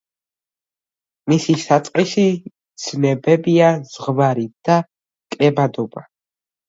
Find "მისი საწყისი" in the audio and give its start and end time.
1.33-2.25